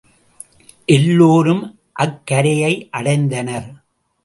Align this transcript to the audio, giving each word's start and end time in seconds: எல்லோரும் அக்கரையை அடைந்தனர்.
எல்லோரும் 0.85 1.79
அக்கரையை 1.93 2.89
அடைந்தனர். 2.91 3.69